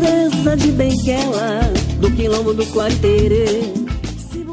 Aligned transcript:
Teresa 0.00 0.56
de 0.56 0.72
Benguela, 0.72 1.60
do 2.00 2.10
quilombo 2.16 2.54
do 2.54 2.64
Quarteirê. 2.68 3.60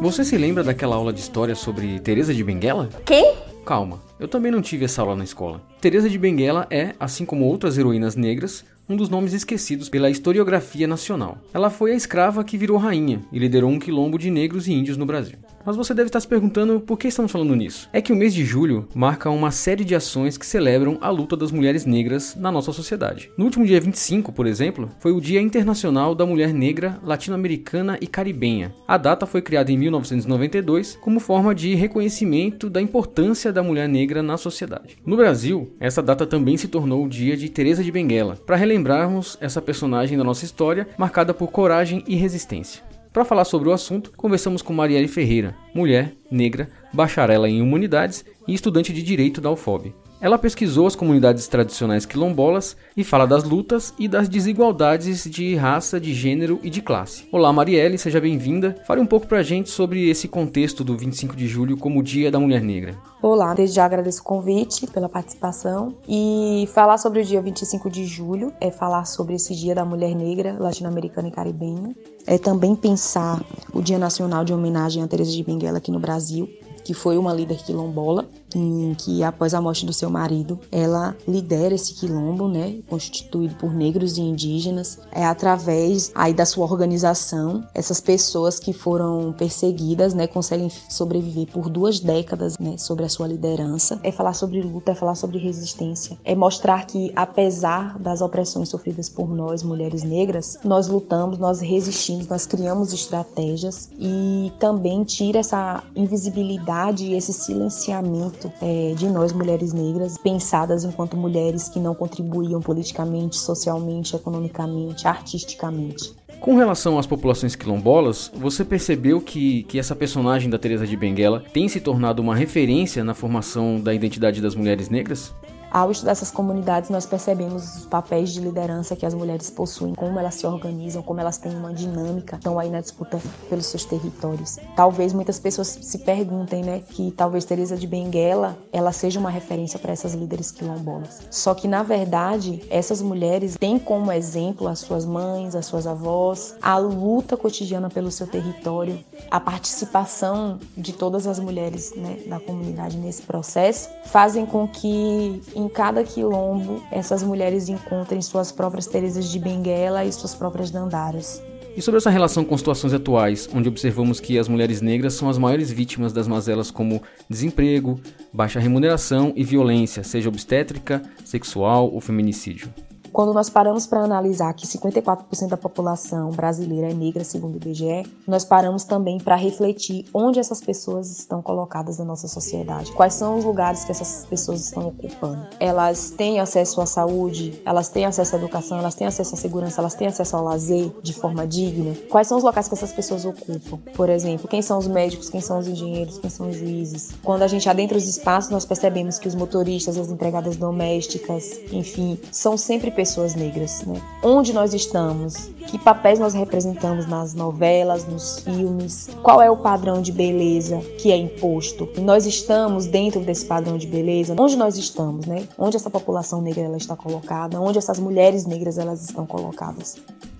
Você 0.00 0.24
se 0.24 0.38
lembra 0.38 0.64
daquela 0.64 0.96
aula 0.96 1.12
de 1.12 1.20
história 1.20 1.54
sobre 1.54 2.00
Teresa 2.00 2.32
de 2.32 2.42
Benguela? 2.42 2.88
Quem? 3.04 3.34
Calma, 3.66 4.00
eu 4.18 4.26
também 4.26 4.50
não 4.50 4.62
tive 4.62 4.86
essa 4.86 5.02
aula 5.02 5.14
na 5.14 5.22
escola. 5.22 5.60
Teresa 5.82 6.08
de 6.08 6.16
Benguela 6.16 6.66
é, 6.70 6.94
assim 6.98 7.26
como 7.26 7.44
outras 7.44 7.76
heroínas 7.76 8.16
negras, 8.16 8.64
um 8.88 8.96
dos 8.96 9.10
nomes 9.10 9.34
esquecidos 9.34 9.90
pela 9.90 10.08
historiografia 10.08 10.86
nacional. 10.86 11.36
Ela 11.52 11.68
foi 11.68 11.92
a 11.92 11.96
escrava 11.96 12.42
que 12.42 12.56
virou 12.56 12.78
rainha 12.78 13.20
e 13.30 13.38
liderou 13.38 13.68
um 13.70 13.78
quilombo 13.78 14.18
de 14.18 14.30
negros 14.30 14.66
e 14.66 14.72
índios 14.72 14.96
no 14.96 15.04
Brasil. 15.04 15.36
Mas 15.64 15.76
você 15.76 15.94
deve 15.94 16.08
estar 16.08 16.20
se 16.20 16.28
perguntando 16.28 16.80
por 16.80 16.98
que 16.98 17.08
estamos 17.08 17.32
falando 17.32 17.56
nisso. 17.56 17.88
É 17.92 18.02
que 18.02 18.12
o 18.12 18.16
mês 18.16 18.34
de 18.34 18.44
julho 18.44 18.88
marca 18.94 19.30
uma 19.30 19.50
série 19.50 19.84
de 19.84 19.94
ações 19.94 20.36
que 20.36 20.46
celebram 20.46 20.98
a 21.00 21.08
luta 21.10 21.36
das 21.36 21.50
mulheres 21.50 21.86
negras 21.86 22.36
na 22.36 22.52
nossa 22.52 22.72
sociedade. 22.72 23.30
No 23.36 23.44
último 23.44 23.64
dia 23.64 23.80
25, 23.80 24.32
por 24.32 24.46
exemplo, 24.46 24.90
foi 25.00 25.12
o 25.12 25.20
Dia 25.20 25.40
Internacional 25.40 26.14
da 26.14 26.26
Mulher 26.26 26.52
Negra 26.52 26.98
Latino-Americana 27.02 27.98
e 28.00 28.06
Caribenha. 28.06 28.74
A 28.86 28.96
data 28.96 29.26
foi 29.26 29.40
criada 29.40 29.72
em 29.72 29.78
1992 29.78 30.98
como 31.00 31.20
forma 31.20 31.54
de 31.54 31.74
reconhecimento 31.74 32.68
da 32.68 32.80
importância 32.80 33.52
da 33.52 33.62
mulher 33.62 33.88
negra 33.88 34.22
na 34.22 34.36
sociedade. 34.36 34.96
No 35.04 35.16
Brasil, 35.16 35.74
essa 35.80 36.02
data 36.02 36.26
também 36.26 36.56
se 36.56 36.68
tornou 36.68 37.04
o 37.04 37.08
Dia 37.08 37.36
de 37.36 37.48
Teresa 37.48 37.82
de 37.82 37.90
Benguela, 37.90 38.36
para 38.36 38.56
relembrarmos 38.56 39.38
essa 39.40 39.62
personagem 39.62 40.18
da 40.18 40.24
nossa 40.24 40.44
história 40.44 40.88
marcada 40.98 41.32
por 41.32 41.50
coragem 41.50 42.02
e 42.06 42.14
resistência. 42.14 42.82
Para 43.14 43.24
falar 43.24 43.44
sobre 43.44 43.68
o 43.68 43.72
assunto, 43.72 44.10
conversamos 44.16 44.60
com 44.60 44.72
Marielle 44.72 45.06
Ferreira, 45.06 45.56
mulher, 45.72 46.16
negra, 46.28 46.68
bacharela 46.92 47.48
em 47.48 47.62
humanidades 47.62 48.24
e 48.44 48.52
estudante 48.52 48.92
de 48.92 49.04
direito 49.04 49.40
da 49.40 49.52
UFOB. 49.52 49.94
Ela 50.20 50.38
pesquisou 50.38 50.86
as 50.86 50.96
comunidades 50.96 51.46
tradicionais 51.48 52.06
quilombolas 52.06 52.76
e 52.96 53.04
fala 53.04 53.26
das 53.26 53.44
lutas 53.44 53.92
e 53.98 54.08
das 54.08 54.28
desigualdades 54.28 55.24
de 55.24 55.54
raça, 55.54 56.00
de 56.00 56.14
gênero 56.14 56.58
e 56.62 56.70
de 56.70 56.80
classe. 56.80 57.28
Olá, 57.30 57.52
Marielle, 57.52 57.98
seja 57.98 58.20
bem-vinda. 58.20 58.76
Fale 58.86 59.00
um 59.00 59.06
pouco 59.06 59.26
pra 59.26 59.42
gente 59.42 59.68
sobre 59.68 60.08
esse 60.08 60.28
contexto 60.28 60.82
do 60.82 60.96
25 60.96 61.36
de 61.36 61.46
julho 61.46 61.76
como 61.76 62.02
Dia 62.02 62.30
da 62.30 62.38
Mulher 62.38 62.62
Negra. 62.62 62.96
Olá, 63.20 63.52
desde 63.54 63.76
já 63.76 63.84
agradeço 63.84 64.20
o 64.20 64.24
convite 64.24 64.86
pela 64.86 65.08
participação 65.08 65.94
e 66.08 66.68
falar 66.72 66.98
sobre 66.98 67.20
o 67.20 67.24
dia 67.24 67.42
25 67.42 67.90
de 67.90 68.06
julho 68.06 68.52
é 68.60 68.70
falar 68.70 69.04
sobre 69.04 69.34
esse 69.34 69.54
Dia 69.54 69.74
da 69.74 69.84
Mulher 69.84 70.14
Negra 70.14 70.56
Latino-Americana 70.58 71.28
e 71.28 71.32
Caribenha. 71.32 71.94
É 72.26 72.38
também 72.38 72.74
pensar 72.74 73.44
o 73.72 73.82
Dia 73.82 73.98
Nacional 73.98 74.44
de 74.44 74.54
Homenagem 74.54 75.02
a 75.02 75.08
Teresa 75.08 75.32
de 75.32 75.42
Benguela 75.42 75.78
aqui 75.78 75.90
no 75.90 75.98
Brasil, 75.98 76.48
que 76.84 76.94
foi 76.94 77.16
uma 77.16 77.32
líder 77.32 77.56
quilombola, 77.64 78.28
em 78.58 78.94
que 78.94 79.22
após 79.22 79.54
a 79.54 79.60
morte 79.60 79.86
do 79.86 79.92
seu 79.92 80.10
marido, 80.10 80.58
ela 80.70 81.16
lidera 81.26 81.74
esse 81.74 81.94
quilombo, 81.94 82.48
né, 82.48 82.80
constituído 82.88 83.54
por 83.56 83.72
negros 83.72 84.16
e 84.16 84.20
indígenas. 84.20 84.98
É 85.10 85.24
através 85.24 86.10
aí 86.14 86.32
da 86.32 86.46
sua 86.46 86.64
organização, 86.64 87.64
essas 87.74 88.00
pessoas 88.00 88.58
que 88.58 88.72
foram 88.72 89.34
perseguidas, 89.36 90.14
né, 90.14 90.26
conseguem 90.26 90.70
sobreviver 90.88 91.46
por 91.48 91.68
duas 91.68 92.00
décadas, 92.00 92.58
né, 92.58 92.76
sobre 92.76 93.04
a 93.04 93.08
sua 93.08 93.26
liderança. 93.26 93.98
É 94.02 94.12
falar 94.12 94.34
sobre 94.34 94.60
luta, 94.60 94.92
é 94.92 94.94
falar 94.94 95.14
sobre 95.14 95.38
resistência, 95.38 96.18
é 96.24 96.34
mostrar 96.34 96.86
que 96.86 97.12
apesar 97.16 97.98
das 97.98 98.20
opressões 98.20 98.68
sofridas 98.68 99.08
por 99.08 99.28
nós, 99.28 99.62
mulheres 99.62 100.02
negras, 100.02 100.58
nós 100.64 100.88
lutamos, 100.88 101.38
nós 101.38 101.60
resistimos, 101.60 102.28
nós 102.28 102.46
criamos 102.46 102.92
estratégias 102.92 103.88
e 103.98 104.52
também 104.58 105.04
tira 105.04 105.38
essa 105.40 105.82
invisibilidade 105.94 107.04
e 107.04 107.14
esse 107.14 107.32
silenciamento 107.32 108.43
é, 108.60 108.94
de 108.94 109.08
nós, 109.08 109.32
mulheres 109.32 109.72
negras, 109.72 110.18
pensadas 110.18 110.84
enquanto 110.84 111.16
mulheres 111.16 111.68
que 111.68 111.78
não 111.78 111.94
contribuíam 111.94 112.60
politicamente, 112.60 113.36
socialmente, 113.36 114.16
economicamente, 114.16 115.06
artisticamente. 115.06 116.14
Com 116.40 116.56
relação 116.56 116.98
às 116.98 117.06
populações 117.06 117.56
quilombolas, 117.56 118.30
você 118.34 118.64
percebeu 118.64 119.20
que, 119.20 119.62
que 119.62 119.78
essa 119.78 119.96
personagem 119.96 120.50
da 120.50 120.58
Teresa 120.58 120.86
de 120.86 120.96
Benguela 120.96 121.42
tem 121.52 121.68
se 121.68 121.80
tornado 121.80 122.20
uma 122.20 122.34
referência 122.34 123.02
na 123.02 123.14
formação 123.14 123.80
da 123.80 123.94
identidade 123.94 124.42
das 124.42 124.54
mulheres 124.54 124.90
negras? 124.90 125.34
Ao 125.74 125.90
estudar 125.90 126.12
essas 126.12 126.30
comunidades, 126.30 126.88
nós 126.88 127.04
percebemos 127.04 127.78
os 127.78 127.86
papéis 127.86 128.30
de 128.30 128.38
liderança 128.38 128.94
que 128.94 129.04
as 129.04 129.12
mulheres 129.12 129.50
possuem, 129.50 129.92
como 129.92 130.20
elas 130.20 130.36
se 130.36 130.46
organizam, 130.46 131.02
como 131.02 131.18
elas 131.18 131.36
têm 131.36 131.52
uma 131.52 131.74
dinâmica, 131.74 132.36
estão 132.36 132.60
aí 132.60 132.70
na 132.70 132.80
disputa 132.80 133.20
pelos 133.50 133.66
seus 133.66 133.84
territórios. 133.84 134.56
Talvez 134.76 135.12
muitas 135.12 135.40
pessoas 135.40 135.66
se 135.66 135.98
perguntem, 135.98 136.62
né, 136.62 136.78
que 136.78 137.10
talvez 137.10 137.44
Teresa 137.44 137.76
de 137.76 137.88
Benguela, 137.88 138.56
ela 138.72 138.92
seja 138.92 139.18
uma 139.18 139.30
referência 139.30 139.76
para 139.76 139.92
essas 139.92 140.14
líderes 140.14 140.52
quilombolas. 140.52 141.22
Só 141.28 141.54
que 141.54 141.66
na 141.66 141.82
verdade, 141.82 142.62
essas 142.70 143.02
mulheres 143.02 143.56
têm 143.58 143.76
como 143.76 144.12
exemplo 144.12 144.68
as 144.68 144.78
suas 144.78 145.04
mães, 145.04 145.56
as 145.56 145.66
suas 145.66 145.88
avós, 145.88 146.54
a 146.62 146.78
luta 146.78 147.36
cotidiana 147.36 147.90
pelo 147.90 148.12
seu 148.12 148.28
território, 148.28 149.00
a 149.28 149.40
participação 149.40 150.60
de 150.76 150.92
todas 150.92 151.26
as 151.26 151.40
mulheres, 151.40 151.92
né, 151.96 152.20
da 152.28 152.38
comunidade 152.38 152.96
nesse 152.96 153.22
processo, 153.22 153.88
fazem 154.04 154.46
com 154.46 154.68
que 154.68 155.42
em 155.64 155.68
cada 155.68 156.04
quilombo 156.04 156.82
essas 156.90 157.22
mulheres 157.22 157.68
encontrem 157.68 158.20
suas 158.20 158.52
próprias 158.52 158.86
Teresas 158.86 159.30
de 159.30 159.38
Benguela 159.38 160.04
e 160.04 160.12
suas 160.12 160.34
próprias 160.34 160.70
Dandaras. 160.70 161.42
E 161.76 161.82
sobre 161.82 161.98
essa 161.98 162.10
relação 162.10 162.44
com 162.44 162.56
situações 162.56 162.92
atuais, 162.92 163.48
onde 163.52 163.68
observamos 163.68 164.20
que 164.20 164.38
as 164.38 164.46
mulheres 164.46 164.80
negras 164.80 165.14
são 165.14 165.28
as 165.28 165.38
maiores 165.38 165.72
vítimas 165.72 166.12
das 166.12 166.28
mazelas 166.28 166.70
como 166.70 167.02
desemprego, 167.28 167.98
baixa 168.32 168.60
remuneração 168.60 169.32
e 169.34 169.42
violência, 169.42 170.04
seja 170.04 170.28
obstétrica, 170.28 171.02
sexual 171.24 171.90
ou 171.92 172.00
feminicídio. 172.00 172.68
Quando 173.14 173.32
nós 173.32 173.48
paramos 173.48 173.86
para 173.86 174.00
analisar 174.00 174.52
que 174.54 174.66
54% 174.66 175.46
da 175.46 175.56
população 175.56 176.30
brasileira 176.30 176.90
é 176.90 176.92
negra, 176.92 177.22
segundo 177.22 177.54
o 177.54 177.56
IBGE, 177.58 178.04
nós 178.26 178.44
paramos 178.44 178.82
também 178.82 179.18
para 179.18 179.36
refletir 179.36 180.04
onde 180.12 180.40
essas 180.40 180.60
pessoas 180.60 181.16
estão 181.16 181.40
colocadas 181.40 181.98
na 181.98 182.04
nossa 182.04 182.26
sociedade. 182.26 182.90
Quais 182.90 183.14
são 183.14 183.38
os 183.38 183.44
lugares 183.44 183.84
que 183.84 183.92
essas 183.92 184.26
pessoas 184.26 184.64
estão 184.64 184.88
ocupando? 184.88 185.46
Elas 185.60 186.10
têm 186.10 186.40
acesso 186.40 186.80
à 186.80 186.86
saúde, 186.86 187.62
elas 187.64 187.88
têm 187.88 188.04
acesso 188.04 188.34
à 188.34 188.38
educação, 188.40 188.78
elas 188.80 188.96
têm 188.96 189.06
acesso 189.06 189.34
à 189.34 189.38
segurança, 189.38 189.80
elas 189.80 189.94
têm 189.94 190.08
acesso 190.08 190.34
ao 190.36 190.42
lazer 190.42 190.90
de 191.00 191.12
forma 191.12 191.46
digna? 191.46 191.94
Quais 192.10 192.26
são 192.26 192.36
os 192.36 192.42
locais 192.42 192.66
que 192.66 192.74
essas 192.74 192.90
pessoas 192.90 193.24
ocupam? 193.24 193.78
Por 193.94 194.10
exemplo, 194.10 194.48
quem 194.48 194.60
são 194.60 194.76
os 194.76 194.88
médicos, 194.88 195.30
quem 195.30 195.40
são 195.40 195.60
os 195.60 195.68
engenheiros, 195.68 196.18
quem 196.18 196.30
são 196.30 196.50
os 196.50 196.56
juízes? 196.56 197.12
Quando 197.22 197.42
a 197.42 197.46
gente 197.46 197.68
adentra 197.68 197.96
os 197.96 198.08
espaços, 198.08 198.50
nós 198.50 198.64
percebemos 198.64 199.20
que 199.20 199.28
os 199.28 199.36
motoristas, 199.36 199.96
as 199.96 200.10
empregadas 200.10 200.56
domésticas, 200.56 201.60
enfim, 201.70 202.18
são 202.32 202.56
sempre 202.56 202.90
pessoas 202.90 203.03
pessoas 203.04 203.34
negras, 203.34 203.82
né? 203.82 204.00
Onde 204.22 204.54
nós 204.54 204.72
estamos? 204.72 205.50
Que 205.66 205.78
papéis 205.78 206.18
nós 206.18 206.32
representamos 206.32 207.06
nas 207.06 207.34
novelas, 207.34 208.08
nos 208.08 208.38
filmes? 208.38 209.10
Qual 209.22 209.42
é 209.42 209.50
o 209.50 209.58
padrão 209.58 210.00
de 210.00 210.10
beleza 210.10 210.78
que 210.98 211.12
é 211.12 211.16
imposto? 211.18 211.86
Nós 212.00 212.24
estamos 212.24 212.86
dentro 212.86 213.20
desse 213.20 213.44
padrão 213.44 213.76
de 213.76 213.86
beleza? 213.86 214.34
Onde 214.38 214.56
nós 214.56 214.78
estamos, 214.78 215.26
né? 215.26 215.46
Onde 215.58 215.76
essa 215.76 215.90
população 215.90 216.40
negra 216.40 216.62
ela 216.62 216.78
está 216.78 216.96
colocada? 216.96 217.60
Onde 217.60 217.76
essas 217.76 217.98
mulheres 217.98 218.46
negras 218.46 218.78
elas 218.78 219.04
estão 219.04 219.26
colocadas? 219.26 219.98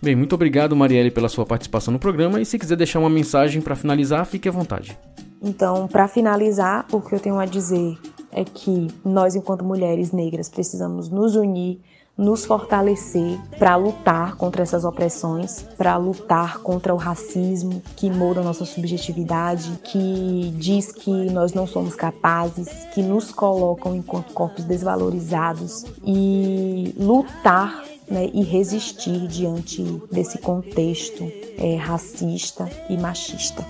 Bem, 0.00 0.16
muito 0.16 0.34
obrigado, 0.34 0.74
Marielle, 0.74 1.10
pela 1.10 1.28
sua 1.28 1.44
participação 1.44 1.92
no 1.92 1.98
programa. 1.98 2.40
E 2.40 2.46
se 2.46 2.58
quiser 2.58 2.76
deixar 2.76 3.00
uma 3.00 3.10
mensagem 3.10 3.60
para 3.60 3.76
finalizar, 3.76 4.24
fique 4.24 4.48
à 4.48 4.52
vontade. 4.52 4.98
Então, 5.42 5.86
para 5.86 6.08
finalizar, 6.08 6.86
o 6.90 7.02
que 7.02 7.14
eu 7.14 7.20
tenho 7.20 7.38
a 7.38 7.44
dizer 7.44 7.98
é 8.32 8.44
que 8.44 8.86
nós, 9.04 9.34
enquanto 9.34 9.62
mulheres 9.62 10.10
negras, 10.10 10.48
precisamos 10.48 11.10
nos 11.10 11.36
unir 11.36 11.80
nos 12.16 12.46
fortalecer 12.46 13.38
para 13.58 13.76
lutar 13.76 14.36
contra 14.36 14.62
essas 14.62 14.84
opressões, 14.84 15.62
para 15.76 15.96
lutar 15.96 16.58
contra 16.58 16.94
o 16.94 16.96
racismo 16.96 17.82
que 17.94 18.08
molda 18.10 18.42
nossa 18.42 18.64
subjetividade, 18.64 19.78
que 19.84 20.54
diz 20.56 20.92
que 20.92 21.10
nós 21.10 21.52
não 21.52 21.66
somos 21.66 21.94
capazes, 21.94 22.68
que 22.94 23.02
nos 23.02 23.30
colocam 23.32 23.94
enquanto 23.94 24.32
corpos 24.32 24.64
desvalorizados 24.64 25.84
e 26.04 26.94
lutar 26.96 27.84
né, 28.10 28.30
e 28.32 28.42
resistir 28.42 29.26
diante 29.26 29.82
desse 30.10 30.38
contexto 30.38 31.30
é, 31.58 31.76
racista 31.76 32.68
e 32.88 32.96
machista. 32.96 33.64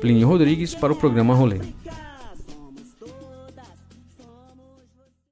Plínio 0.00 0.28
Rodrigues 0.28 0.74
para 0.74 0.92
o 0.92 0.96
programa 0.96 1.34
Rolê. 1.34 1.60